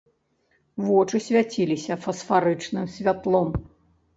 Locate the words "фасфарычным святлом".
2.07-3.47